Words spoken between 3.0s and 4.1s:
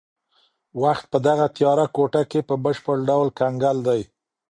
ډول کنګل دی.